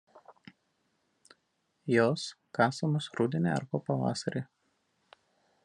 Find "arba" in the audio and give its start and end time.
3.59-3.83